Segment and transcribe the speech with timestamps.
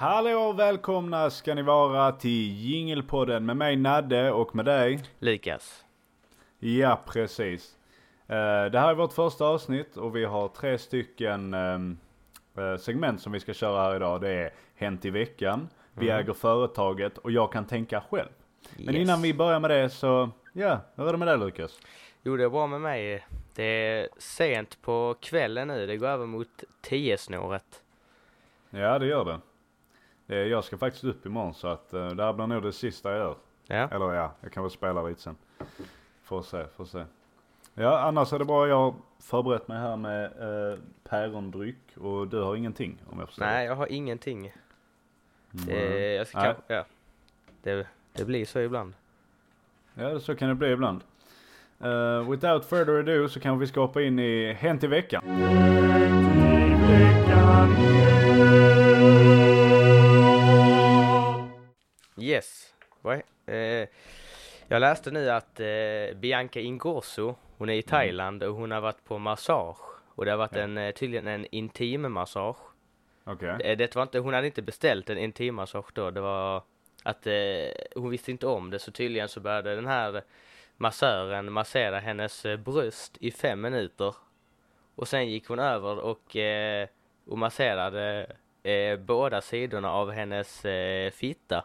[0.00, 5.02] Hallå och välkomna ska ni vara till Jingelpodden med mig Nadde och med dig.
[5.18, 5.84] Lukas.
[6.58, 7.76] Ja, precis.
[8.26, 11.98] Eh, Det här är vårt första avsnitt och vi har tre stycken ehm,
[12.58, 14.20] eh, segment som vi ska köra här idag.
[14.20, 18.28] Det är Hänt i veckan, Vi äger företaget och Jag kan tänka själv.
[18.76, 19.02] Men Yes.
[19.02, 21.80] innan vi börjar med det så, ja, hur är det med dig Lukas?
[22.22, 23.26] Jo, det är bra med mig.
[23.54, 25.86] Det är sent på kvällen nu.
[25.86, 27.82] Det går över mot 10-snåret.
[28.70, 29.40] Ja, det gör det.
[30.28, 33.10] Eh, Jag ska faktiskt upp imorgon så att eh, det här blir nog det sista
[33.10, 33.36] jag gör.
[33.66, 33.88] Ja.
[33.96, 35.36] Eller ja, jag kan väl spela lite sen.
[36.22, 37.04] Får se, får se.
[37.74, 38.68] Ja, annars är det bra.
[38.68, 40.78] Jag har förberett mig här med eh,
[41.08, 43.44] pärondryck och du har ingenting om jag förstår.
[43.44, 44.38] Nej, jag har ingenting.
[44.38, 44.52] Mm.
[45.66, 46.46] Det, jag ska Nej.
[46.54, 46.84] kanske, ja.
[47.62, 48.92] Det, det blir så ibland.
[49.94, 51.00] Ja, så kan det bli ibland.
[51.84, 55.22] Uh, without further ado så kan vi ska hoppa in i Hänt i veckan.
[57.70, 58.77] Yes.
[58.77, 58.77] Vad
[62.32, 63.88] är- Eh,
[64.68, 69.04] jag läste nu att eh, Bianca Ingrosso, hon är i Thailand och hon har varit
[69.04, 69.78] på massage.
[70.14, 72.56] Och det har varit en, eh, tydligen en intim massage.
[73.24, 73.48] Okej.
[73.70, 76.10] Eh, Det var inte, hon hade inte beställt en intimmassage då.
[76.10, 76.62] Det var
[77.02, 77.34] att eh,
[77.94, 78.78] hon visste inte om det.
[78.78, 80.22] Så tydligen så började den här
[80.76, 84.14] massören massera hennes eh, bröst i fem minuter.
[84.94, 86.88] Och sen gick hon över och, eh,
[87.26, 88.26] och masserade
[88.62, 90.66] eh, båda sidorna av hennes
[91.12, 91.64] fitta.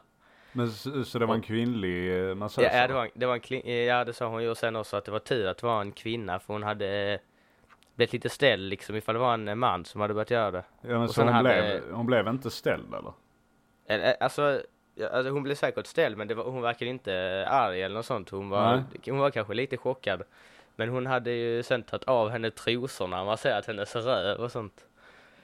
[0.54, 2.64] Men så, så det var en kvinnlig eh, massör?
[2.64, 4.76] Ja, ja, det var, det var en eh, ja, det sa hon ju och sen
[4.76, 7.20] också att det var tur att det var en kvinna för hon hade eh,
[7.96, 10.64] blivit lite ställd liksom ifall det var en man som hade börjat göra det.
[10.82, 13.14] Ja, men och så hon, hade- blev, hon blev inte ställd eller?
[14.24, 14.62] Alltså,
[15.12, 18.30] alltså hon blev säkert ställd men det var, hon verkade inte arg eller något sånt.
[18.30, 18.84] Hon var, Nej.
[19.06, 20.24] hon var kanske lite chockad.
[20.76, 24.52] Men hon hade ju sen tagit av henne trosorna, man ser att hennes röv och
[24.52, 24.86] sånt.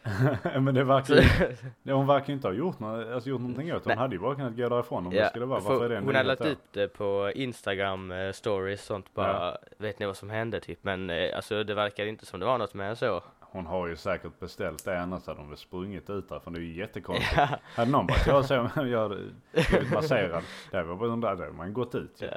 [0.60, 1.22] men det verkar ju,
[1.84, 3.90] det, hon verkar inte ha gjort, något, alltså gjort någonting åt det.
[3.90, 3.98] Hon Nej.
[3.98, 5.62] hade ju bara kunnat gå därifrån om det ja, skulle vara.
[5.62, 9.58] för Varför är det hon hade lagt ut det på Instagram eh, stories sånt bara,
[9.78, 10.80] vet ni vad som hände typ.
[10.82, 13.24] Men eh, alltså det verkade inte som det var något än så.
[13.52, 16.54] Hon har ju säkert beställt det annars hade hon väl sprungit ut därifrån.
[16.54, 17.38] Det är ju jättekonstigt.
[17.38, 19.10] Ja, Hade någon bara, jag så, jag
[19.52, 20.44] blivit masserad.
[20.72, 22.22] Det var bara, där hade man gått ut.
[22.22, 22.28] Ja.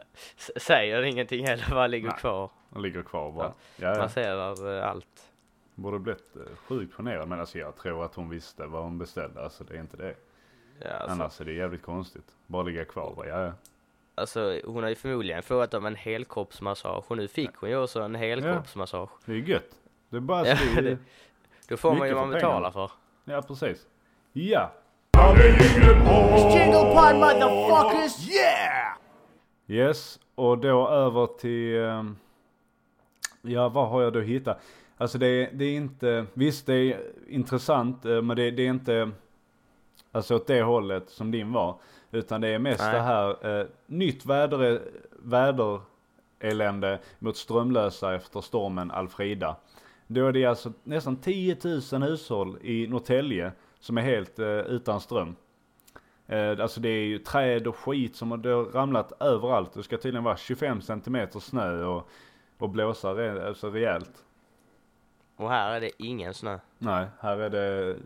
[0.56, 2.18] säger ingenting heller, bara ligger Nej.
[2.18, 2.50] kvar.
[2.76, 3.52] Ligger kvar bara.
[3.76, 3.98] Ja, ja.
[3.98, 5.31] Masserar eh, allt.
[5.74, 7.28] Borde blivit eh, sjukt generad.
[7.28, 9.44] Men alltså jag tror att hon visste vad hon beställde.
[9.44, 10.14] Alltså det är inte det.
[10.80, 11.10] Ja, alltså.
[11.10, 12.26] Annars är det jävligt konstigt.
[12.46, 13.52] Bara ligga kvar bara, ja ja.
[14.14, 18.00] Alltså hon har ju förmodligen frågat om en helkroppsmassage och nu fick hon ju också
[18.02, 19.10] en helkroppsmassage.
[19.24, 19.70] Det är gött.
[20.08, 20.98] Det är bara Ja, det, det-
[21.68, 22.90] Då får man ju vad man betalar för.
[23.24, 23.86] Ja precis.
[24.32, 24.72] Ja.
[26.54, 28.30] Jingle pod motherfuckers!
[28.30, 28.96] Yeah!
[29.66, 30.20] Yes.
[30.34, 32.16] Och då över till, ehm,
[33.42, 34.60] ja vad har jag då hittat?
[34.96, 38.70] Alltså det är, det är inte, visst det är intressant eh, men det, det är
[38.70, 39.10] inte,
[40.12, 41.76] alltså åt det hållet som din var.
[42.10, 42.94] Utan det är mest Nej.
[42.94, 44.82] det här, eh, nytt väder,
[45.22, 49.56] väderelände mot strömlösa efter stormen Alfrida.
[50.06, 51.56] Då är det alltså nästan 10
[51.92, 55.36] 000 hushåll i Norrtälje som är helt eh, utan ström.
[56.26, 59.72] Eh, alltså det är ju träd och skit som har ramlat överallt.
[59.74, 62.08] Det ska tydligen vara 25 centimeter snö och,
[62.58, 64.24] och blåsa re, alltså rejält.
[65.36, 66.58] Och här är det ingen snö.
[66.78, 67.96] Nej, här är det,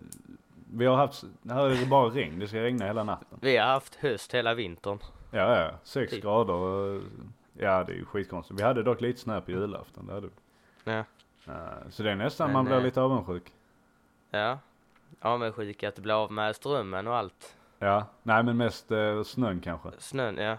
[0.72, 2.38] vi har haft, här är det bara regn.
[2.38, 3.38] Det ska regna hela natten.
[3.42, 4.98] Vi har haft höst hela vintern.
[5.31, 6.22] Ja, ja, 6 Typ.
[6.22, 7.03] grader.
[7.59, 8.60] Ja, det är ju skitkonstigt.
[8.60, 10.32] Vi hade dock lite snö på julafton, det hade vi.
[10.92, 11.04] Ja.
[11.53, 13.53] Eh, Så det är nästan Men, man blir eh, lite avundsjuk.
[14.31, 14.59] Ja.
[15.20, 17.56] Avundsjuka att det blir av med strömmen och allt.
[17.78, 19.88] Ja, nej men mest eh, snön kanske.
[19.98, 20.59] Snön, ja.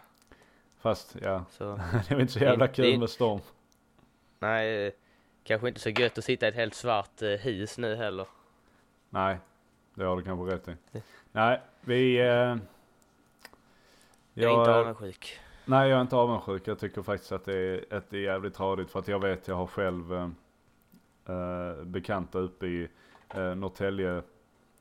[0.79, 1.63] Fast ja, Så,
[2.07, 3.39] det är inte så jävla kul med storm.
[4.39, 4.95] nej.
[5.47, 8.27] Kanske inte så gött att sitta i ett helt svart eh, hus nu heller.
[9.09, 9.37] Nej,
[9.93, 11.01] det har du kanske rätt i.
[11.31, 12.17] Nej, vi...
[12.19, 12.55] Eh,
[14.33, 15.39] Jag är inte avundsjuk.
[15.65, 16.67] Nej, jag är inte avundsjuk.
[16.67, 19.47] Jag tycker faktiskt att det är, att det är jävligt tradigt för att jag vet,
[19.47, 20.29] jag har själv eh,
[21.35, 22.87] eh, bekanta uppe i
[23.29, 24.21] eh, Norrtälje,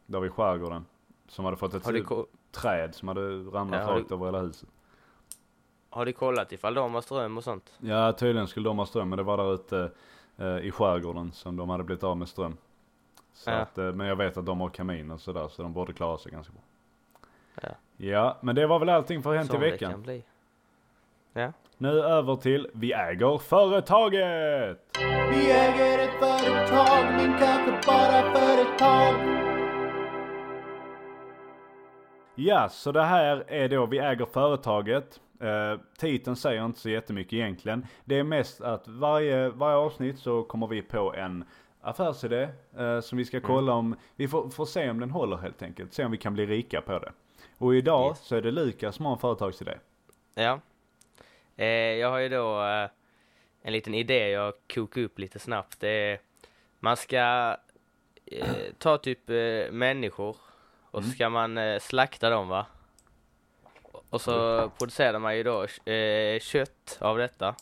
[0.06, 0.86] där vid skärgården,
[1.28, 1.84] som hade fått ett
[2.52, 4.68] träd som hade ramlat Ja, rakt över hela huset.
[5.90, 7.74] har du kollat ifall de har ström och sånt?
[7.78, 9.90] Ja, tydligen skulle de ha ström, men det var där ute
[10.62, 12.56] i skärgården som de hade blivit av med ström.
[13.34, 13.56] Så Ja.
[13.56, 16.18] att, eh, men jag vet att de har kamin och sådär, så de borde klara
[16.18, 16.62] sig ganska bra.
[17.62, 17.68] Ja.
[18.06, 19.90] Ja, men det var väl allting för Hänt i Som det veckan.
[19.92, 20.22] kan bli.
[21.78, 24.78] Nu över till Vi äger företaget!
[25.30, 29.14] Vi äger ett företag, men kanske bara för ett tag.
[32.34, 35.20] Ja, så det här är då Vi äger företaget.
[35.40, 37.86] Eh, titeln säger inte så jättemycket egentligen.
[38.04, 41.44] Det är mest att varje, varje avsnitt så kommer vi på en
[41.80, 42.48] affärsidé
[42.78, 45.92] eh, som vi ska kolla om, vi får, får se om den håller helt enkelt.
[45.94, 47.12] Se om vi kan bli rika på det.
[47.58, 48.20] Och idag Yes.
[48.26, 49.74] så är det Lukas som har en företagsidé.
[50.34, 50.60] Ja.
[51.56, 52.88] Eh, jag har ju då eh,
[53.62, 55.80] en liten idé jag kokar upp lite snabbt.
[55.80, 56.18] Det är,
[56.80, 57.56] man ska
[58.26, 58.46] eh,
[58.78, 60.36] ta typ eh, människor
[60.90, 61.10] och Mm.
[61.12, 62.66] ska man slakta dem va.
[64.10, 67.54] Och så producerar man ju då eh, kött av detta.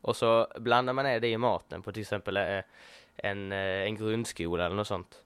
[0.00, 2.60] Och så blandar man ner det i maten på till exempel eh,
[3.16, 5.22] en, eh, en grundskola eller något sånt.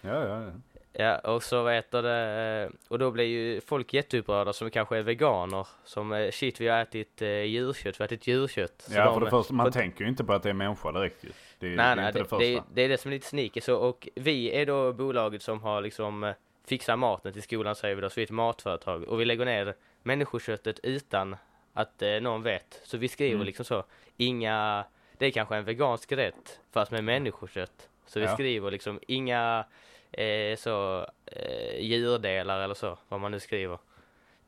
[0.00, 0.50] Ja, ja, ja.
[0.94, 4.96] Ja, och så vad heter det, eh, och då blir ju folk jätteupprörda som kanske
[4.98, 8.74] är veganer, som eh, shit vi har ätit eh, djurkött, vi har ätit djurkött.
[8.82, 10.92] Så Ja, för det första, man för- tänker ju inte på att det är människa
[10.92, 11.28] direkt ju.
[11.58, 12.44] Det Nej, det är nej, inte det, det, första.
[12.44, 15.62] det, det är det som är lite sneaky så, och vi är då bolaget som
[15.62, 16.32] har liksom
[16.66, 19.44] fixat maten till skolan säger vi då, så vi är ett matföretag och vi lägger
[19.44, 21.36] ner människoköttet utan
[21.72, 22.80] att eh, någon vet.
[22.84, 23.46] Så vi skriver Mm.
[23.46, 23.84] liksom så,
[24.16, 24.84] inga,
[25.18, 27.88] det är kanske en vegansk rätt fast med människokött.
[28.06, 28.34] Så vi Ja.
[28.34, 29.64] skriver liksom inga
[30.12, 33.78] eh, så eh, djurdelar eller så, vad man nu skriver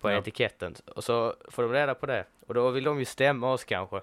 [0.01, 0.19] på Ja.
[0.19, 0.75] etiketten.
[0.95, 4.01] Och så får de reda på det och då vill de ju stämma oss kanske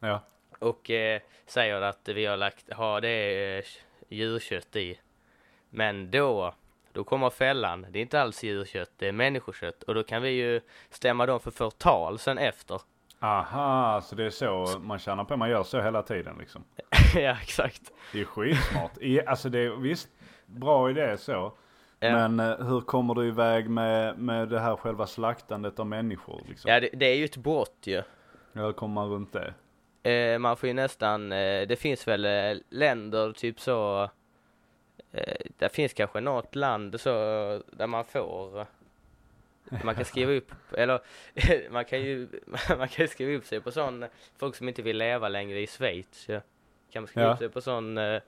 [0.00, 0.20] Ja,
[0.58, 3.64] och eh, säger att vi har lagt, har det eh,
[4.08, 4.98] djurkött i.
[5.70, 6.54] Men då,
[6.94, 7.86] då kommer fällan.
[7.90, 9.82] Det är inte alls djurkött, det är människokött.
[9.82, 10.60] Och då kan vi ju
[10.90, 12.80] stämma dem för förtal sen efter.
[13.20, 15.36] aha, så det är så man tjänar på.
[15.36, 16.64] Man gör så hela tiden liksom.
[17.14, 17.92] ja, exakt.
[18.12, 18.92] Det är skitsmart.
[19.00, 20.08] I, alltså det är visst
[20.46, 21.52] bra idé så.
[22.00, 22.28] Ja.
[22.28, 26.70] Men eh, hur kommer du iväg med, med det här själva slaktandet av människor liksom?
[26.70, 28.02] Ja, det, det är ju ett brott ju.
[28.52, 29.54] Hur kommer man runt det?
[30.10, 34.10] Eh, man får ju nästan, eh, det finns väl eh, länder typ så,
[35.58, 37.10] det finns kanske något land så
[37.72, 38.66] där man får, eh,
[39.84, 41.00] man kan skriva upp, eller
[41.70, 42.28] man kan ju,
[42.78, 44.04] man kan skriva upp sig på sån,
[44.38, 46.40] folk som inte vill leva längre i Schweiz, ja.
[46.92, 47.32] kan man skriva Ja.
[47.32, 48.20] upp sig på sån, eh,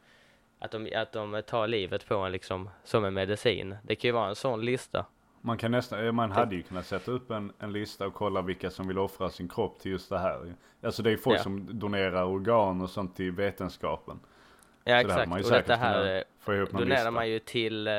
[0.59, 3.77] att de, att de tar livet på en liksom, som en medicin.
[3.83, 5.07] Det kan ju vara en sån lista.
[5.41, 8.43] Man kan nästan, eh, man hade ju kunnat sätta upp en, en lista och kolla
[8.43, 10.55] vilka som vill offra sin kropp till just det här.
[10.83, 11.43] Alltså det är folk Ja.
[11.43, 14.21] som donerar organ och sånt till vetenskapen.
[14.89, 16.25] Ja Så det exakt, ju och detta här
[16.71, 17.95] donerar man ju till eh,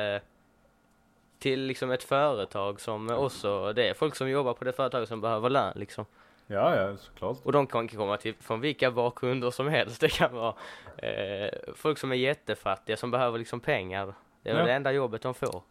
[1.38, 5.20] till liksom ett företag som också, det är folk som jobbar på det företaget som
[5.20, 6.04] behöver lön liksom.
[6.46, 7.36] Ja, ja, såklart.
[7.42, 10.00] Och de kan komma till från vilka bakgrunder som helst.
[10.00, 10.54] Det kan vara
[10.96, 14.14] eh, folk som är jättefattiga som behöver liksom pengar.
[14.42, 14.64] Det är Ja.
[14.64, 15.62] det enda jobbet de får.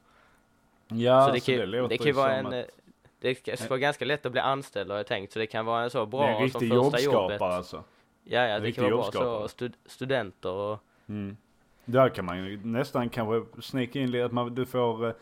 [0.88, 2.74] Ja, så det kan, ju- låter det kan ju vara som en, att eh,
[3.20, 5.34] det ska ska vara ganska lätt att bli anställd har jag tänkt.
[5.34, 7.42] Så det kan vara en så det är en bra som riktig första jobbskapare jobbet.
[7.42, 7.84] alltså.
[8.24, 11.38] Ja, ja, det kan vara bra så stud, studenter och Mm.
[11.86, 15.14] Där kan man ju nästan kanske snicka in lite att man, du får, eh,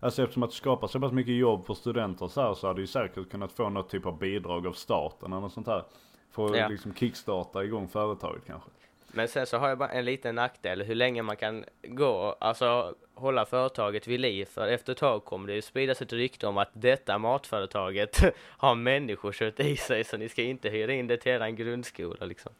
[0.00, 2.80] alltså eftersom att du skapar så pass mycket jobb för studenter så här så hade
[2.80, 5.84] du säkert kunnat få något typ av bidrag av staten eller något sånt här.
[6.30, 6.68] För att Ja.
[6.68, 8.70] liksom kickstarta igång företaget kanske.
[9.16, 12.94] Men sen så har jag bara en liten nackdel hur länge man kan gå, alltså
[13.14, 14.44] hålla företaget vid liv.
[14.44, 18.74] För efter ett tag kommer det ju spridas ett rykte om att detta matföretaget har
[18.74, 22.52] människokött i sig så ni ska inte hyra in det till eran grundskola liksom.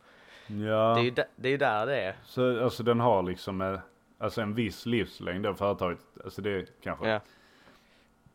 [0.47, 2.17] Ja, Det är ju där, det är ju där det är.
[2.25, 3.79] så alltså den har liksom eh,
[4.19, 5.99] alltså en viss livslängd det företaget.
[6.25, 7.09] Alltså det kanske.
[7.09, 7.21] Ja.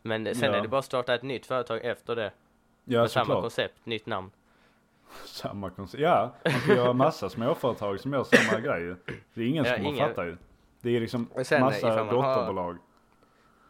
[0.02, 0.58] Men sen Ja.
[0.58, 2.32] är det bara att starta ett nytt företag efter det.
[2.86, 3.42] ja med samma såklart.
[3.44, 4.32] koncept, nytt namn.
[5.26, 6.02] Samma koncept.
[6.04, 8.95] Ja, man kan göra massa småföretag som gör samma grej.
[9.33, 10.38] Det är ingen Ja, som ingen- fattar ju.
[10.81, 12.78] Det är liksom sen, massa ifall man har- dotterbolag.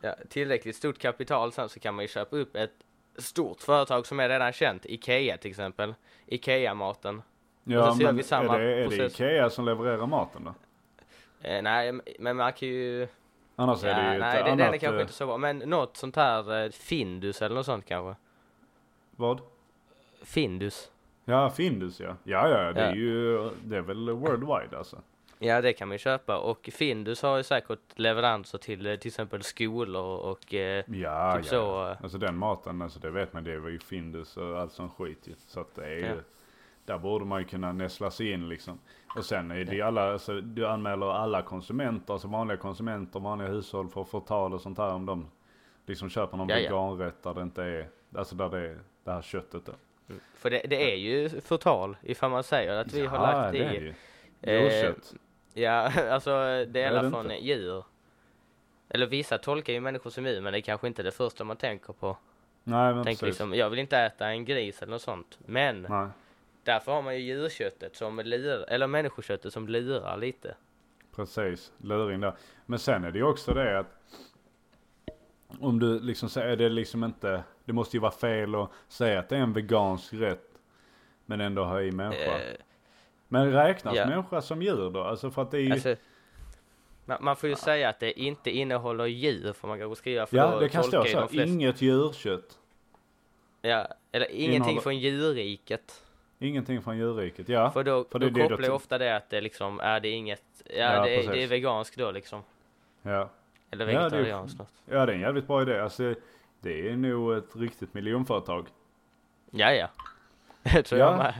[0.01, 2.71] Ja, tillräckligt stort kapital sen så kan man ju köpa upp ett
[3.17, 4.85] stort företag som är redan känt.
[4.85, 5.93] Ikea till exempel.
[6.25, 7.21] Ikea-maten.
[7.71, 9.05] Ja, men är det, är det.
[9.05, 10.53] Ikea som levererar maten då?
[11.49, 13.07] Eh, nej, men man kan ju...
[13.55, 14.57] Annars är det Ja, ju nej, ett det, annat...
[14.57, 15.37] den är kanske eh, inte så bra.
[15.37, 18.15] Men något sånt här eh, Findus eller något sånt kanske.
[19.11, 19.41] Vad?
[20.23, 20.91] Findus.
[21.25, 22.15] Ja, Findus ja.
[22.23, 22.87] Ja, ja, det Ja.
[22.87, 24.97] är ju, det är väl worldwide alltså.
[25.39, 26.37] Ja, det kan man ju köpa.
[26.37, 31.45] Och Findus har ju säkert leveranser till eh, till exempel skolor och eh, Ja, Typ
[31.45, 31.49] ja.
[31.49, 31.95] så.
[32.03, 35.19] Alltså den maten, alltså det vet man, det var ju Findus och allt sån skit
[35.27, 35.33] ju.
[35.47, 36.13] Så att det är ju, Ja.
[36.89, 38.79] Där borde man ju kunna näsla sig in liksom.
[39.15, 43.47] Och sen är det ju alla, alltså du anmäler alla konsumenter, alltså vanliga konsumenter, vanliga
[43.47, 45.27] hushåll för förtal och sånt här om de
[45.85, 46.61] liksom köper någon Ja, ja.
[46.93, 49.71] veganrätt där det inte är, alltså där det är det här köttet då.
[50.35, 53.63] För det, det är ju förtal ifall man säger att vi har Ja, lagt det
[53.63, 53.93] är i
[54.41, 54.87] ju.
[54.87, 54.93] eh.
[55.53, 57.45] Ja, alltså Är delar från inte?
[57.47, 57.83] djur.
[58.89, 61.57] Eller vissa tolkar ju människor som djur men det är kanske inte det första man
[61.57, 62.17] tänker på.
[62.63, 63.21] Nej men Tänk precis.
[63.21, 65.39] liksom, jag vill inte äta en gris eller något sånt.
[65.45, 66.07] Men Nej.
[66.63, 70.55] Därför har man ju djurköttet som lurar, eller människoköttet som lurar lite.
[71.15, 72.33] Precis, luring där.
[72.65, 73.95] Men sen är det ju också det att
[75.59, 79.29] om du liksom säger det liksom inte, det måste ju vara fel att säga att
[79.29, 80.49] det är en vegansk rätt
[81.25, 82.39] men ändå ha i människa.
[82.39, 82.55] Eh,
[83.27, 84.05] Men räknas Ja.
[84.07, 85.03] människa som djur då?
[85.03, 85.71] Alltså för att det är ju...
[85.71, 85.95] Alltså,
[87.05, 90.37] man, man får ju säga att det inte innehåller djur får man kanske skriva för
[90.37, 91.27] ja, det kan stå så.
[91.31, 92.57] Inget djurkött.
[93.61, 96.03] Ja, eller ingenting Innehåller- från djurriket.
[96.39, 97.49] Ingenting från djurriket.
[97.49, 97.71] Ja.
[97.71, 100.09] För då, för då kopplar då ju till- ofta det att det liksom, är det
[100.09, 102.41] inget, ja, Ja, det, är, det är veganskt då liksom.
[103.01, 103.29] Ja.
[103.71, 104.59] Eller Ja, det vegetarianskt.
[104.59, 104.73] något.
[104.85, 105.79] ja, det är en jävligt bra idé.
[105.79, 106.13] Alltså,
[106.61, 108.67] det är nog ett riktigt miljonföretag.
[109.51, 109.87] Ja, ja.
[110.63, 111.09] Det tror Ja.
[111.09, 111.33] jag med.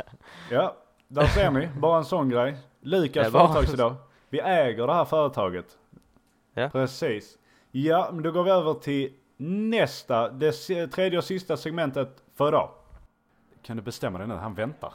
[0.51, 0.75] Ja,
[1.07, 1.67] där ser ni.
[1.77, 2.57] Bara en sån grej.
[2.81, 3.95] Lukas företagsidag.
[4.29, 5.77] Vi äger det här företaget.
[6.53, 6.69] Ja.
[6.69, 7.37] Precis.
[7.71, 10.51] Ja, men då går vi över till nästa, det
[10.87, 12.69] tredje och sista segmentet för idag.
[13.61, 14.33] Kan du bestämma dig nu?
[14.33, 14.93] Han väntar.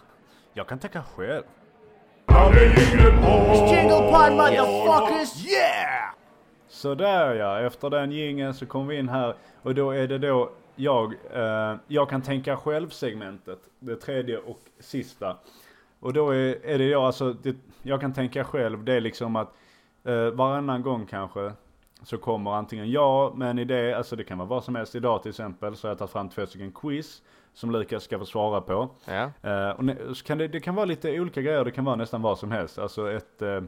[0.53, 1.43] Jag kan tänka själv.
[5.47, 6.15] Yeah!
[6.69, 10.19] Så där ja, efter den jingeln så kommer vi in här och då är det
[10.19, 13.59] då jag, eh, jag kan tänka själv segmentet.
[13.79, 15.37] Det tredje och sista.
[16.01, 19.37] Och då är, är det jag, alltså, det, jag kan tänka själv, det är liksom
[19.37, 19.55] att
[20.05, 21.53] eh, varannan gång kanske
[22.03, 24.95] så kommer antingen jag med en idé, alltså det kan vara vad som helst.
[24.95, 27.23] Idag till exempel så har jag tagit fram två stycken quiz
[27.55, 28.89] som Lukas ska få svara på.
[29.05, 29.31] Ja.
[29.43, 32.39] Eh, och kan det, det kan vara lite olika grejer, det kan vara nästan vad
[32.39, 32.79] som helst.
[32.79, 33.63] Alltså ett, eh,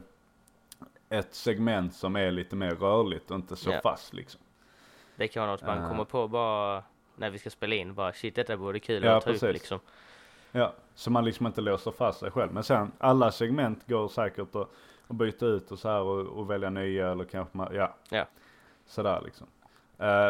[1.08, 3.80] ett segment som är lite mer rörligt och inte så Ja.
[3.82, 4.40] fast liksom.
[5.16, 5.88] Det kan vara något man Eh.
[5.88, 6.82] kommer på bara
[7.16, 7.94] när vi ska spela in.
[7.94, 9.52] Bara shit detta vore kul Ja, att ta upp precis.
[9.52, 9.80] liksom.
[10.52, 12.52] Ja, så man liksom inte låser fast sig själv.
[12.52, 14.68] Men sen alla segment går säkert att,
[15.08, 17.94] att byta ut och så här och, och välja nya eller kanske man, ja.
[18.10, 18.24] Ja.
[18.86, 19.46] Sådär liksom.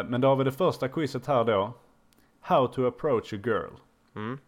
[0.09, 1.73] Men då har vi det första quizet här då.
[2.47, 3.79] How to approach a girl.
[4.15, 4.39] Mm.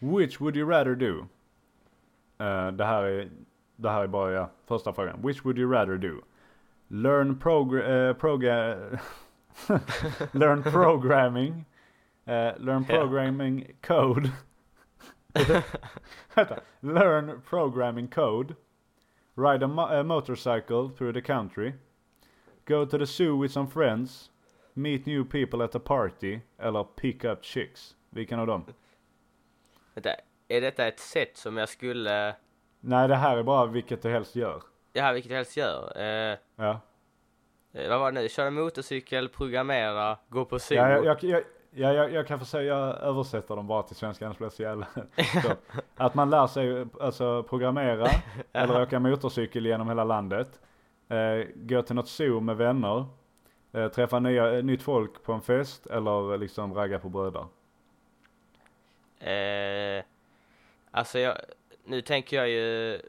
[0.00, 1.28] Which would you rather do?
[2.38, 3.28] Eh, det här är,
[3.76, 5.22] det här är bara ja, första frågan.
[5.22, 6.20] Which would you rather do?
[6.88, 8.98] Learn progr- eh, progra-
[10.32, 11.64] learn programming.
[12.26, 14.30] eh, learn programming code.
[16.80, 18.54] Learn programming code.
[19.34, 21.74] Ride a, mo- a motorcycle through the country.
[22.64, 24.30] Go to the zoo with some friends.
[24.78, 26.40] Meet new people at a party.
[26.58, 27.96] Eller pick up chicks.
[28.10, 28.64] Vilken av dem?
[29.94, 30.10] Vänta,
[30.48, 32.34] är detta ett sätt som jag skulle,
[32.80, 34.62] Nej, det här är bara vilket du helst gör.
[34.92, 35.92] ja vilket jag helst gör.
[36.00, 36.80] Eh, Ja.
[37.72, 38.28] eh, vad var det nu?
[38.28, 40.74] Köra motorcykel, programmera, gå på zoo.
[40.76, 43.96] Ja, jag, jag, jag, ja, jag, jag kan få säga, jag översätter dem bara till
[43.96, 44.86] svenska, annars blir det så jävla...
[45.42, 45.50] Så,
[45.96, 48.06] att man lär sig alltså programmera,
[48.52, 50.60] eller åka motorcykel genom hela landet.
[51.08, 53.04] Eh, gå till något zoo med vänner.
[53.76, 57.46] Eh, träffa nya, nytt folk på en fest, eller liksom ragga på bröder.
[59.20, 60.04] Eh,
[60.90, 61.36] alltså jag,
[61.84, 63.00] nu tänker jag ju,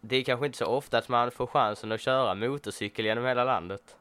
[0.00, 3.44] det är kanske inte så ofta att man får chansen att köra motorcykel genom hela
[3.44, 3.96] landet.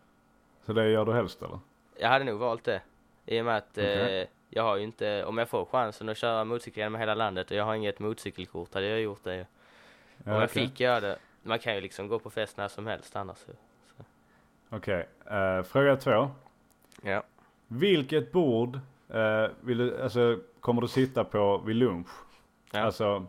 [0.66, 1.60] Så det gör du helst eller?
[2.00, 2.82] Jag hade nog valt det.
[3.26, 4.22] I och med att Okej.
[4.22, 7.52] eh, jag har ju inte, om jag får chansen att köra motorcykel genom hela landet
[7.52, 9.46] och jag har inget motorcykelkort hade jag gjort det ju.
[10.24, 12.88] Ja, om jag fick göra det, man kan ju liksom gå på fest när som
[12.88, 13.38] helst annars.
[14.70, 16.30] Okej, eh, fråga två.
[17.02, 17.24] Ja.
[17.68, 22.10] Vilket bord eh, vill du, alltså, kommer du sitta på vid lunch?
[22.72, 22.80] Ja.
[22.80, 23.20] Alltså,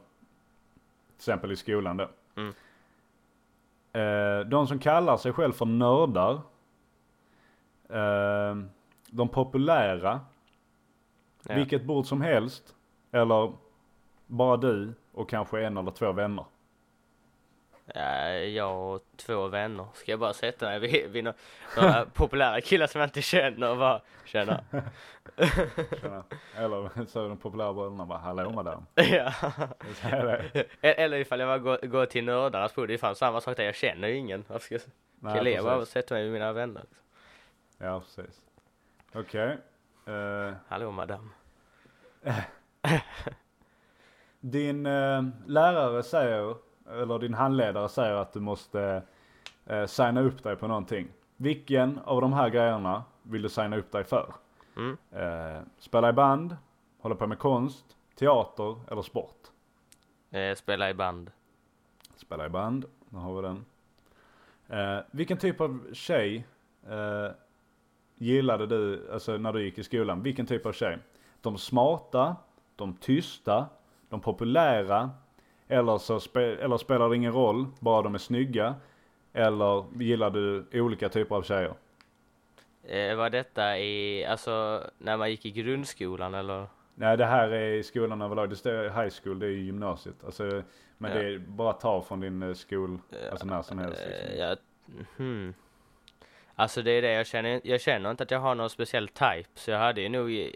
[1.08, 2.08] till exempel i skolan då.
[2.36, 2.54] Mm.
[3.92, 6.40] Eh, de som kallar sig själv för nördar.
[9.10, 10.20] De populära.
[11.42, 11.54] Ja.
[11.54, 12.74] Vilket bord som helst.
[13.10, 13.52] Eller
[14.26, 16.44] bara du och kanske en eller två vänner.
[17.94, 19.86] Ja, jag och två vänner.
[19.94, 21.36] Ska jag bara sätta mig vid, vid några,
[21.76, 24.60] några populära killar som jag inte känner och bara känna.
[26.00, 26.24] Tjena.
[26.56, 28.86] eller så de populära bröderna bara, hallå madam.
[28.94, 29.32] ja.
[30.02, 30.90] Är det.
[30.90, 33.74] Eller ifall jag bara går, till nördarnas bord, det är fan samma sak där, jag
[33.74, 34.44] känner ju ingen.
[34.48, 34.82] Varför ska jag
[35.20, 36.80] Nej, ska jag leva och sätta mig med mina vänner?
[36.80, 37.04] Liksom.
[37.78, 38.42] Ja, precis.
[39.14, 39.58] Okej.
[40.06, 41.32] Eh, Hallå madam.
[44.40, 46.56] Din eh, lärare säger,
[46.90, 49.02] eller din handledare säger att du måste
[49.66, 51.08] eh, signa upp dig på någonting.
[51.36, 54.34] Vilken av de här grejerna vill du signa upp dig för?
[54.76, 54.96] Mm.
[55.10, 56.56] Eh, spela i band,
[57.00, 59.48] hålla på med konst, teater eller sport?
[60.30, 61.30] Eh, spela i band.
[62.16, 63.64] Spela i band, där har vi den.
[64.68, 66.46] Eh, vilken typ av tjej
[66.88, 67.30] eh,
[68.14, 70.22] gillade du, alltså när du gick i skolan?
[70.22, 70.98] Vilken typ av tjej?
[71.40, 72.36] De smarta,
[72.76, 73.66] de tysta,
[74.08, 75.10] de populära,
[75.68, 78.74] eller, så spe, eller spelar det ingen roll, bara de är snygga?
[79.32, 81.74] Eller gillar du olika typer av tjejer?
[82.84, 86.66] Eh, var detta i, alltså när man gick i grundskolan eller?
[86.94, 90.24] Nej det här är i skolan överlag, det står high school, det är ju gymnasiet.
[90.24, 90.62] Alltså,
[90.98, 91.18] men Ja.
[91.18, 92.98] det är bara ta från din eh, skol,
[93.30, 94.00] alltså när som helst.
[94.02, 94.38] Eh, Liksom.
[94.38, 94.56] ja,
[95.16, 95.54] hmm.
[96.54, 99.48] Alltså det är det jag känner, jag känner inte att jag har någon speciell type
[99.54, 100.52] så jag hade ju nog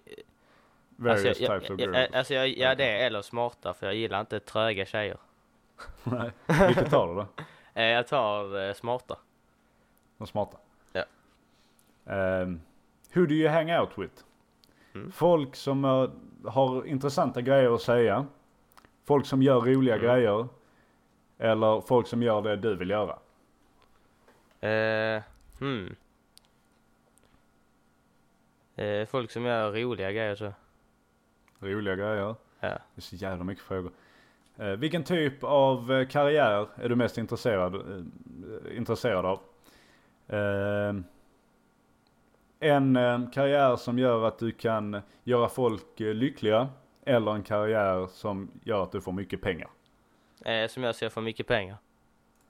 [1.03, 1.97] Various Alltså, jag, types of girls.
[1.97, 5.17] jag, alltså jag, ja det eller smarta för jag gillar inte tröga tjejer.
[6.05, 6.31] Nej.
[6.67, 7.27] Vilket tar du då?
[7.75, 9.19] Eh, jag tar eh, smarta.
[10.19, 10.59] De smarta?
[10.93, 11.05] Ja.
[12.05, 12.61] Um,
[13.15, 14.23] who do you hang out with?
[14.95, 15.13] Mm.
[15.13, 16.11] Folk som eh,
[16.51, 18.27] har intressanta grejer att säga.
[19.05, 20.07] Folk som gör roliga Mm.
[20.07, 20.49] grejer.
[21.39, 23.19] Eller folk som gör det du vill göra.
[24.61, 25.23] Eh,
[25.59, 25.97] hmm.
[28.77, 30.53] Eh, folk som gör roliga grejer så.
[31.63, 32.35] Roliga grejer.
[32.61, 32.69] Ja.
[32.69, 33.93] Det är så jävla mycket frågor.
[34.57, 39.41] Eh, vilken typ av eh, karriär är du mest intresserad, eh, intresserad av?
[40.29, 40.95] Eh,
[42.61, 46.69] en eh, karriär som gör att du kan göra folk eh, lyckliga.
[47.05, 49.69] Eller en karriär som gör att du får mycket pengar.
[50.69, 51.77] Som jag ser för mycket pengar.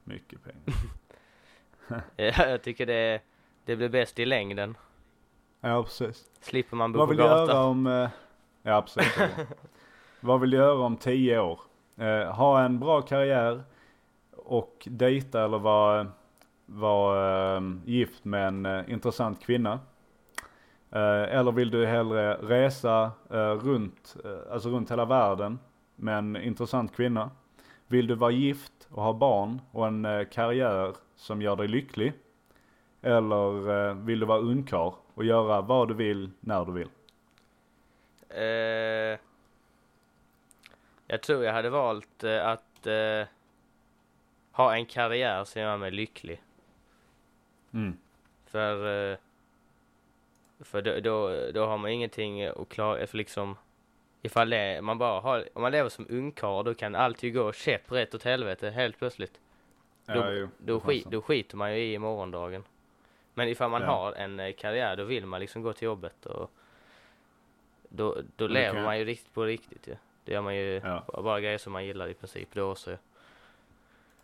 [0.04, 2.02] Mycket pengar.
[2.50, 3.20] Jag tycker det,
[3.64, 4.76] det blir bäst i längden.
[5.60, 6.30] ja, precis.
[6.40, 7.86] Slipper man bo Vad på vill du göra gatan.
[7.86, 8.08] om...
[8.64, 9.12] Ja, absolut.
[10.20, 11.60] Vad vill du göra om tio år?
[11.96, 13.62] Eh, ha en bra karriär
[14.36, 16.06] och dejta eller vara,
[16.66, 19.80] var, eh, gift med en eh, intressant kvinna.
[20.90, 25.58] Eh, eller vill du hellre resa eh, runt, eh, alltså runt hela världen
[25.96, 27.30] med en intressant kvinna?
[27.86, 32.12] Vill du vara gift och ha barn och en eh, karriär som gör dig lycklig?
[33.02, 36.88] Eller eh, vill du vara ungkarl och göra vad du vill när du vill?
[38.34, 39.18] Eh,
[41.06, 43.26] jag tror jag hade valt eh, att eh,
[44.52, 46.42] ha en karriär som gör mig lycklig.
[47.72, 47.98] Mm.
[48.46, 49.18] För, eh,
[50.60, 53.56] för då, då, då har man ingenting att klara, för liksom
[54.22, 57.52] ifall det, man bara har, om man lever som ungkarl då kan allt ju gå
[57.52, 59.40] käpp rätt åt helvete helt plötsligt.
[60.06, 62.64] Då, Ja, jo, då, skit, då skiter man ju i morgondagen.
[63.34, 63.88] Men ifall man Ja.
[63.88, 66.50] har en eh, karriär då vill man liksom gå till jobbet och
[67.96, 69.96] då, då det lever man ju riktigt på riktigt ju.
[70.24, 71.04] Det gör man ju Ja.
[71.22, 72.96] bara, grejer som man gillar i princip då ju.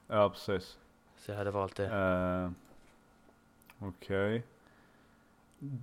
[0.06, 0.78] Ja, precis.
[1.16, 1.88] Så jag hade valt det.
[1.88, 2.50] Uh,
[3.78, 4.42] Okej.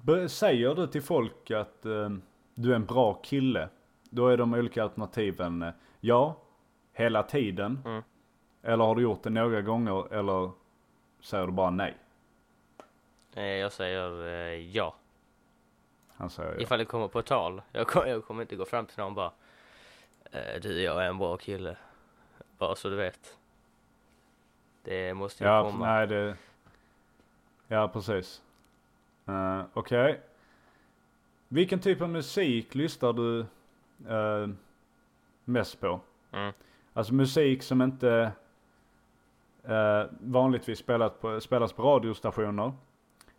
[0.04, 0.28] Okay.
[0.28, 2.10] Säger du till folk att eh,
[2.54, 3.70] du är en bra kille?
[4.10, 6.38] Då är de olika alternativen eh, ja,
[6.94, 7.80] hela tiden.
[7.86, 8.04] Mm.
[8.64, 10.52] Eller har du gjort det några gånger eller
[11.22, 11.94] säger du bara nej?
[13.36, 14.96] Jag säger ja.
[16.18, 16.60] Han säger ja.
[16.62, 17.62] Ifall det kommer på tal.
[17.72, 19.32] Jag kommer, jag kommer inte gå fram till någon och bara
[20.32, 21.78] eh, Du, jag är en bra kille.
[22.58, 23.38] Bara så du vet.
[24.84, 25.86] Det måste ju Ja, komma.
[25.86, 26.38] nej det...
[27.68, 28.42] Ja, precis.
[29.30, 30.22] Uh, Okej.
[31.48, 33.40] Vilken typ av musik lyssnar du
[34.10, 34.48] eh,
[35.44, 36.00] mest på?
[36.32, 36.54] Mm.
[36.94, 38.32] Alltså musik som inte
[39.64, 42.74] eh, vanligtvis spelat på, spelas på radiostationer.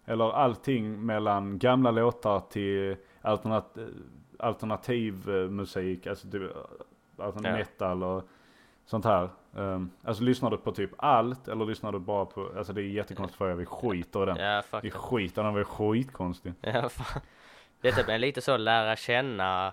[0.07, 3.77] Eller allting mellan gamla låtar till alternat,
[4.39, 6.43] alternativ eh, musik, alltså typ,
[7.19, 7.53] alltså Ja.
[7.53, 8.29] metal och
[8.85, 9.29] sånt här.
[9.53, 12.85] Um, alltså lyssnar du på typ allt eller lyssnar du bara på, alltså det är
[12.85, 14.37] jättekonstigt för jag vi skiter i den.
[14.37, 14.95] Ja, Vi it.
[14.95, 16.53] skiter i den, vi är skitkonstig.
[16.61, 17.23] Ja, fan.
[17.81, 19.73] Detta blir lite så lära känna.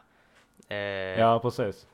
[0.68, 0.78] Eh,
[1.20, 1.88] Ja, precis.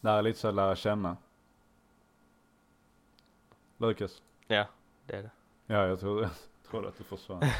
[0.00, 1.16] Det här är lite så lära känna.
[3.78, 4.22] Lukas.
[4.46, 4.66] ja,
[5.06, 5.30] det är det.
[5.66, 6.30] Ja, jag trodde, jag
[6.70, 7.42] trodde att du försvann.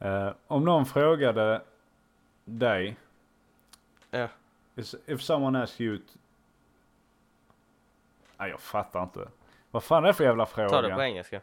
[0.00, 1.62] Eh, om någon frågade
[2.44, 2.96] dig.
[4.10, 4.28] Ja.
[5.06, 5.98] If someone asks you.
[8.36, 9.28] Nej, jag fattar inte.
[9.70, 10.68] Vad fan är det för jävla fråga?
[10.68, 11.40] Ta det på engelska.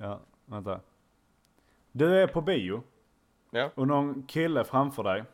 [0.00, 0.80] Ja, vänta.
[1.92, 2.82] Du är på bio.
[3.50, 3.70] Ja.
[3.74, 5.24] Och någon kille framför dig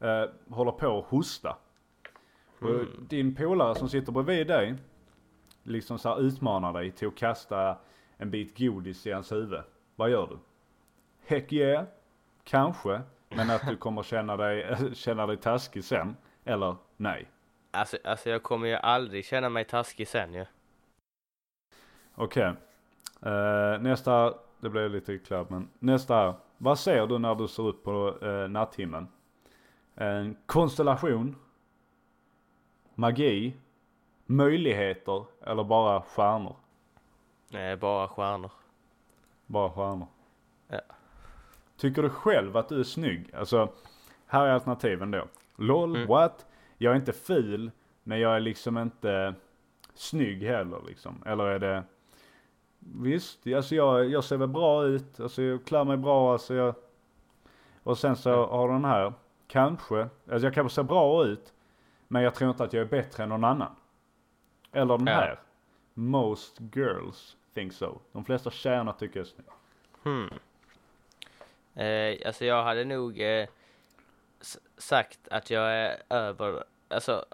[0.00, 1.56] eh, håller på att hosta.
[2.60, 3.06] Och Mm.
[3.08, 4.74] din polare som sitter bredvid dig
[5.70, 7.76] liksom så här utmanar dig till att kasta
[8.16, 9.62] en bit godis i hans huvud.
[9.96, 10.38] Vad gör du?
[11.26, 11.84] Heck yeah,
[12.44, 13.02] kanske.
[13.28, 16.16] Men att du kommer känna dig, känna dig taskig sen.
[16.44, 17.28] Eller nej.
[17.70, 20.44] Alltså, alltså jag kommer ju aldrig känna mig taskig sen ju.
[22.14, 22.52] Okej.
[23.22, 26.34] Eh, nästa, det blev lite klabb men nästa.
[26.58, 29.08] Vad ser du när du ser upp på uh, natthimlen?
[29.94, 31.36] En konstellation?
[32.94, 33.54] Magi?
[34.34, 35.24] Möjligheter?
[35.46, 36.56] Eller bara stjärnor?
[37.52, 38.50] Eh, bara stjärnor.
[39.46, 40.06] Bara stjärnor.
[40.68, 40.80] Ja.
[41.76, 43.30] Tycker du själv att du är snygg?
[43.34, 43.68] Alltså,
[44.26, 45.24] här är alternativen då.
[45.56, 46.08] LOL, Mm.
[46.08, 46.46] what?
[46.78, 47.70] Jag är inte ful,
[48.02, 49.34] men jag är liksom inte
[49.94, 51.22] snygg heller liksom.
[51.26, 51.82] Eller är det...
[52.78, 56.74] Visst, alltså jag, jag ser väl bra ut, alltså jag klär mig bra, alltså jag...
[57.82, 58.50] Och sen så Mm.
[58.50, 59.12] har du den här,
[59.48, 61.52] kanske, alltså jag kanske ser bra ut,
[62.08, 63.72] men jag tror inte att jag är bättre än någon annan.
[64.72, 65.12] Eller den Ja.
[65.12, 65.40] här,
[65.94, 67.98] most girls think so.
[68.12, 69.46] De flesta tjejerna tycker jag är snygg.
[70.02, 70.30] Hmm.
[71.74, 73.48] Eh, alltså jag hade nog eh,
[74.76, 77.24] sagt att jag är över, alltså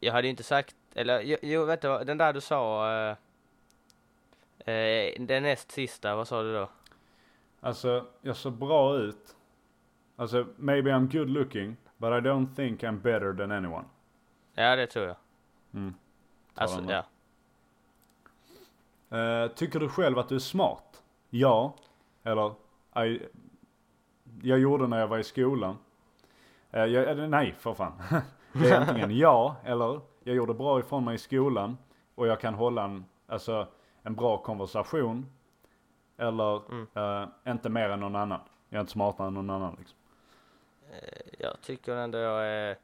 [0.00, 2.90] jag hade inte sagt, eller jo, jo vet du den där du sa,
[4.66, 6.68] eh, eh, den näst sista, vad sa du då?
[7.60, 9.36] Alltså, jag ser bra ut.
[10.16, 13.84] Alltså, maybe I'm good looking, but I don't think I'm better than anyone.
[14.54, 15.16] Ja det tror jag.
[15.74, 15.94] Mm.
[16.54, 17.04] Alltså ja.
[19.18, 21.02] Eh, tycker du själv att du är smart?
[21.30, 21.74] Ja.
[22.22, 22.52] Eller,
[23.06, 23.22] I,
[24.42, 25.78] jag gjorde när jag var i skolan.
[26.70, 27.92] Eh, jag, nej, för fan.
[28.52, 31.78] Det är antingen ja, eller jag gjorde bra ifrån mig i skolan
[32.14, 33.66] och jag kan hålla en, alltså,
[34.02, 35.26] en bra konversation.
[36.16, 36.86] Eller Mm.
[36.94, 38.40] eh, inte mer än någon annan.
[38.68, 39.98] Jag är inte smartare än någon annan liksom.
[41.38, 42.76] Jag tycker ändå jag är,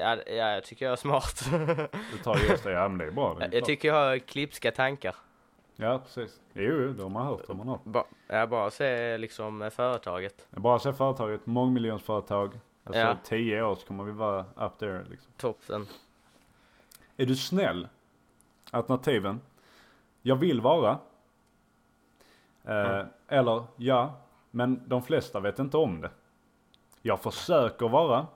[0.00, 1.44] ja, ja jag tycker jag är smart.
[2.12, 3.34] Du tar just det, ja men det är bra.
[3.34, 3.66] Det är jag klart.
[3.66, 5.14] tycker jag har klipska tankar.
[5.76, 6.40] Ja, precis.
[6.52, 7.48] Jo, det har man hört.
[7.48, 7.84] Har man hört.
[7.84, 10.46] Ba, ja, bara se liksom eh, företaget.
[10.50, 12.60] Bara se företaget, mångmiljonsföretag.
[12.84, 13.16] Alltså Ja.
[13.24, 15.32] tio år så kommer vi vara up there liksom.
[15.36, 15.86] Toppen.
[17.16, 17.88] Är du snäll?
[18.70, 19.40] Alternativen.
[20.22, 20.90] Jag vill vara.
[22.64, 23.06] Eh, Mm.
[23.28, 24.14] Eller ja,
[24.50, 26.10] men de flesta vet inte om det.
[27.02, 28.26] Jag försöker vara.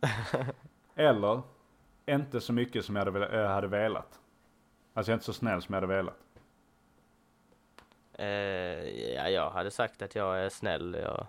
[1.00, 1.42] eller
[2.06, 4.20] inte så mycket som jag hade, vel- eh, hade velat.
[4.94, 6.16] Alltså jag är inte så snäll som jag hade velat.
[8.12, 8.26] Eh,
[9.14, 10.96] ja, jag hade sagt att jag är snäll.
[11.02, 11.26] Jag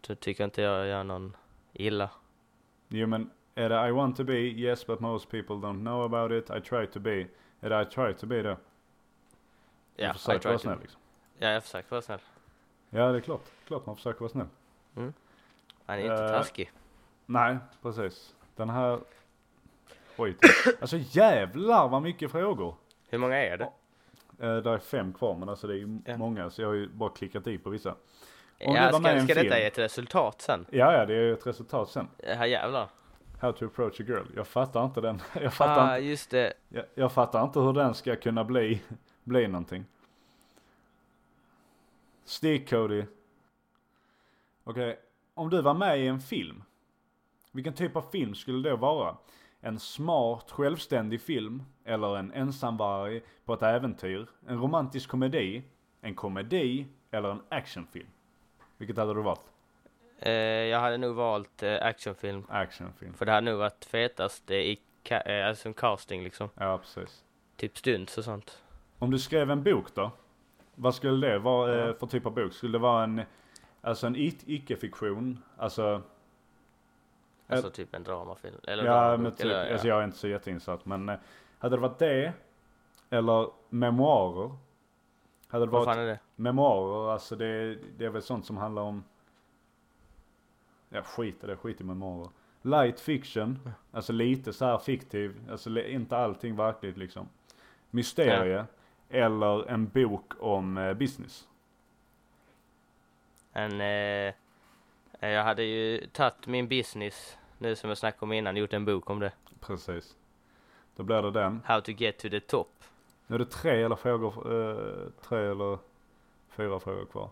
[0.00, 1.36] ty- tycker inte jag gör någon
[1.72, 2.10] illa.
[2.88, 4.34] Jo men är det I want to be?
[4.38, 6.50] Yes but most people don't know about it.
[6.56, 7.26] I try to be.
[7.60, 8.48] Är det I try to be då?
[8.48, 8.56] Ja,
[10.06, 11.00] jag försöker vara snäll liksom.
[11.38, 12.20] Ja, jag försöker vara snäll.
[12.90, 13.44] Ja det är klart.
[13.66, 14.46] Klart man försöker vara snäll.
[14.94, 15.12] Han
[15.86, 16.72] är inte Eh, taskig.
[17.26, 18.34] Nej, precis.
[18.56, 19.00] Den här
[20.16, 20.50] skiten.
[20.80, 22.74] Alltså jävlar vad mycket frågor.
[23.08, 23.64] Hur många är det?
[24.46, 26.16] Eh, där är fem kvar men alltså det är ju Ja.
[26.16, 27.90] många så jag har ju bara klickat i på vissa.
[27.90, 30.66] Om Ja, var med i ska, en ska detta ge ett resultat sen?
[30.70, 32.08] Ja ja det är ju ett resultat sen.
[32.26, 32.88] Ja, jävlar.
[33.40, 34.26] How to approach a girl.
[34.36, 35.22] Jag fattar inte den.
[35.42, 36.52] Jag fattar, Ah, inte, just det.
[36.68, 38.82] jag, jag fattar inte hur den ska kunna bli,
[39.24, 39.84] bli någonting.
[42.24, 43.04] Stick Cody.
[44.64, 44.98] Okej,
[45.34, 46.62] om du var med i en film.
[47.56, 49.16] Vilken typ av film skulle det vara?
[49.60, 51.62] En smart, självständig film?
[51.84, 54.26] Eller en ensamvarg på ett äventyr?
[54.48, 55.62] En romantisk komedi?
[56.00, 56.86] En komedi?
[57.10, 58.06] Eller en actionfilm?
[58.78, 59.40] Vilket hade du valt?
[60.18, 62.44] Eh, jag hade nog valt eh, actionfilm.
[62.48, 63.14] Actionfilm.
[63.14, 66.48] För det hade nog varit fetast eh, i ca- eh, alltså en casting liksom.
[66.54, 67.24] Ja, precis.
[67.56, 68.62] Typ stunts och sånt.
[68.98, 70.10] Om du skrev en bok då?
[70.74, 72.52] Vad skulle det vara eh, för typ av bok?
[72.52, 73.22] Skulle det vara en,
[73.80, 75.42] alltså en icke-fiktion?
[75.56, 76.02] Alltså,
[77.46, 78.56] Alltså typ en dramafilm.
[78.66, 79.94] Eller ja dramabok, men typ, eller, alltså ja.
[79.94, 81.16] jag är inte så jätteinsatt men eh,
[81.58, 82.32] hade det varit det?
[83.10, 84.56] Eller memoarer?
[85.48, 86.18] Hade det Vad varit fan är det?
[86.36, 89.04] memoarer, alltså det, det är väl sånt som handlar om
[90.88, 92.28] Ja skit i det, skit i memoarer.
[92.62, 97.28] Light fiction, alltså lite så här fiktiv, alltså inte allting verkligt liksom.
[97.90, 98.66] Mysterie,
[99.08, 101.48] eller en bok om eh, business.
[103.52, 104.34] En, eh,
[105.20, 109.10] jag hade ju tagit min business, nu som jag snackade om innan, gjort en bok
[109.10, 109.32] om det.
[109.60, 110.16] Precis.
[110.96, 111.62] Då blir det den.
[111.64, 112.84] How to get to the top.
[113.26, 115.78] Nu är det tre eller frågor, eh, tre eller
[116.48, 117.30] fyra frågor kvar.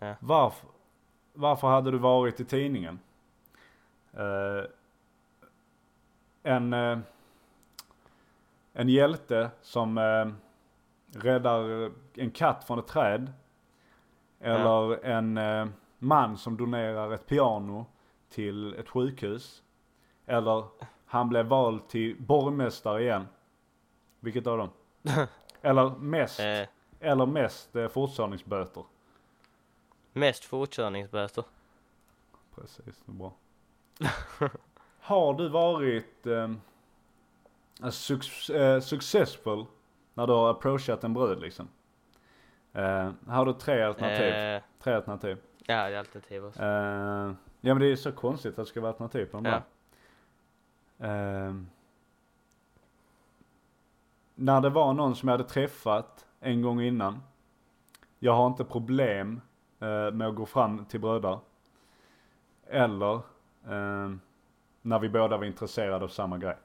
[0.00, 0.14] Ja.
[0.20, 0.68] Varför,
[1.32, 2.98] varför hade du varit i tidningen?
[4.12, 4.64] Eh,
[6.42, 6.98] en, eh,
[8.72, 10.28] en hjälte som eh,
[11.22, 13.32] räddar en katt från ett träd.
[14.40, 15.66] Eller en eh,
[16.02, 17.86] man som donerar ett piano
[18.28, 19.62] till ett sjukhus.
[20.26, 20.64] Eller
[21.06, 23.28] han blev vald till borgmästare igen.
[24.20, 24.70] Vilket av dem?
[25.62, 26.66] Eller mest, Eh,
[27.00, 28.84] eller mest eh, fortkörningsböter.
[30.12, 31.44] mest fortkörningsböter.
[32.54, 33.32] Precis, det är bra.
[35.00, 36.50] har du varit eh,
[37.80, 39.64] alltså, suc- eh, successful
[40.14, 41.68] när du har approachat en brud liksom?
[42.72, 44.34] Eh, har du tre alternativ?
[44.34, 45.38] Eh, Tre alternativ.
[45.66, 46.62] Ja, det är alternativ också.
[46.62, 46.66] Eh,
[47.60, 49.62] ja men det är så konstigt att det ska vara alternativ på de Ja.
[50.98, 51.46] där.
[51.48, 51.54] Eh,
[54.34, 57.22] när det var någon som jag hade träffat en gång innan.
[58.18, 59.40] Jag har inte problem
[59.80, 61.38] eh, med att gå fram till bröder.
[62.66, 63.14] Eller
[63.64, 64.10] eh,
[64.82, 66.56] när vi båda var intresserade av samma grej.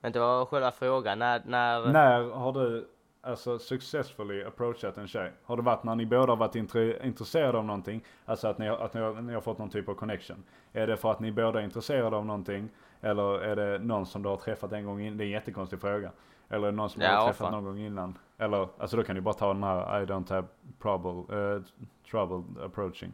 [0.00, 2.88] Men det var själva frågan, när, när, När har du
[3.28, 5.32] alltså successfully approachat en tjej?
[5.44, 8.04] Har det varit när ni båda har varit intre- intresserade av någonting?
[8.24, 10.42] Alltså att ni, har, att ni, ni har fått någon typ av connection?
[10.72, 12.68] Är det för att ni båda är intresserade av någonting?
[13.00, 15.16] Eller är det någon som du har träffat en gång innan?
[15.18, 16.10] Det är en jättekonstig fråga.
[16.48, 17.52] Eller är det någon som du Ja, har träffat fan.
[17.52, 18.18] någon gång innan?
[18.38, 20.46] Eller, alltså då kan du bara ta den här I don't have
[20.82, 21.62] trouble, eh,
[22.10, 23.12] trouble approaching.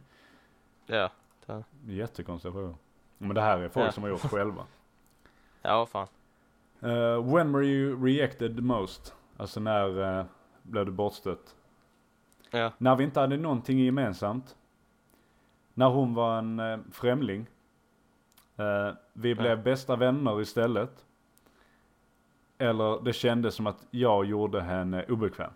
[0.85, 1.09] Ja.
[1.85, 2.75] Jättekonstiga frågor.
[3.17, 3.91] Men det här är folk Ja.
[3.91, 4.63] som har gjort själva.
[5.61, 6.07] Ja, fan.
[6.83, 9.15] Uh, when were you rejected the most?
[9.37, 10.25] Alltså när uh,
[10.63, 11.55] blev du bortstött?
[12.51, 12.71] Ja.
[12.77, 14.55] När vi inte hade någonting gemensamt.
[15.73, 17.45] När hon var en eh, främling.
[18.57, 21.05] Eh, vi blev bästa vänner istället.
[22.57, 25.51] Eller det kändes som att jag gjorde henne obekväm.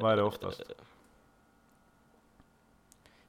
[0.00, 0.62] Vad är det oftast?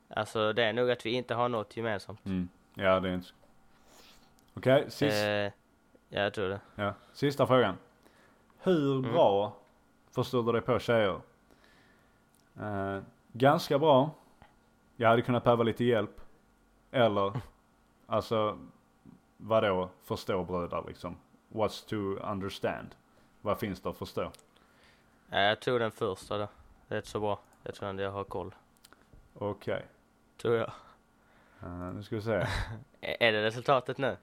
[0.10, 2.26] Alltså det är nog att vi inte har något gemensamt.
[2.26, 2.50] Mm.
[2.74, 3.30] Ja, det är inte.
[4.54, 5.52] Okej, sist, Eh, ja,
[6.10, 6.60] jag tror det.
[6.76, 6.94] ja.
[7.14, 7.78] sista frågan.
[8.64, 9.12] Hur Mm.
[9.14, 9.56] bra
[10.12, 11.22] förstod du dig på tjejer?
[12.60, 13.00] Eh,
[13.32, 14.12] ganska bra.
[14.96, 16.22] Jag hade kunnat behöva lite hjälp.
[16.92, 17.34] Eller,
[18.08, 18.58] alltså,
[19.38, 21.18] vadå förstå bröder liksom?
[21.50, 22.88] What's to understand?
[23.42, 24.32] Vad finns det att förstå?
[25.30, 26.48] Ja, jag tror den första då.
[26.88, 27.40] Rätt så bra.
[27.64, 28.56] Jag tror ändå jag har koll.
[29.34, 29.86] Okej,
[30.42, 30.72] Tror jag.
[31.64, 32.48] Eh, nu ska vi se.
[33.02, 34.18] Är det resultatet nu?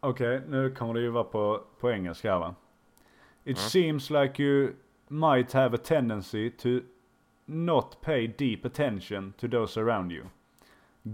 [0.00, 2.54] Okej, nu kommer det ju vara på, på engelska här va?
[3.44, 3.68] It Mm.
[3.70, 4.76] seems like you
[5.10, 6.84] might have a tendency to
[7.48, 10.30] not pay deep attention to those around you.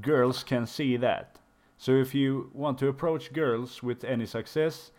[0.01, 1.39] Girls can see that.
[1.79, 4.93] So if you want to approach girls with any success,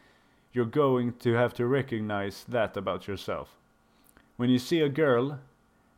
[0.54, 3.58] you're going to have to recognize that about yourself.
[4.38, 5.40] When you see a girl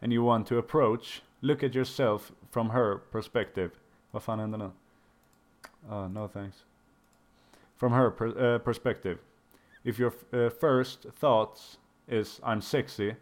[0.02, 3.72] and you want to approach, look at yourself from her perspective.
[4.12, 4.72] Vad fan händer nu?
[5.90, 6.66] Oh, no thanks.
[7.78, 9.18] From her per, uh, perspective.
[9.84, 13.16] If your uh, first thoughts is I'm sexy,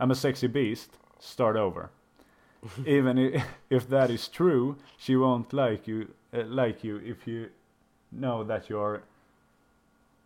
[0.00, 1.90] I'm a sexy beast, start over.
[2.86, 7.48] Even if that is true, she won't like you uh, like you if you
[8.10, 9.00] know that you are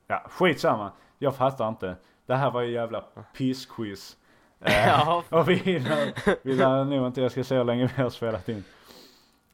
[0.06, 0.92] Ja, skitsamma.
[1.18, 1.96] Jag fattar inte.
[2.26, 3.04] Det här var ju jävla
[3.36, 4.16] pissquiz.
[4.64, 5.24] Eh, Ja.
[5.30, 8.64] och vi hinner, nog inte, jag ska se hur länge vi har spelat in.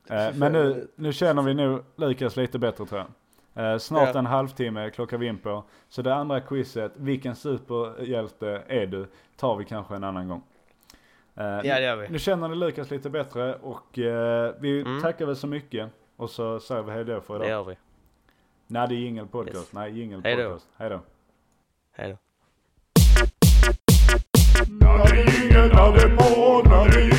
[0.09, 3.09] Eh, men nu, nu känner vi nog Lukas lite bättre tror jag.
[3.57, 4.19] Eh, snart ja.
[4.19, 5.65] en halvtimme klockar vi in på.
[5.89, 9.07] Så det andra quizet, vilken superhjälte är du?
[9.37, 10.43] Tar vi kanske en annan gång.
[11.35, 12.09] Eh, ja det gör vi.
[12.09, 15.03] Nu känner ni Lukas lite bättre och eh, vi mm.
[15.03, 15.91] tackar väl så mycket.
[16.17, 17.47] Och så säger vi hejdå för idag.
[17.47, 17.77] Det gör vi.
[18.67, 19.57] Nej det är jingel podcast.
[19.57, 19.73] Yes.
[19.73, 20.69] Nej jingel podcast.
[20.77, 21.01] Hejdå.
[21.93, 22.17] Hejdå.
[26.73, 27.16] Hejdå.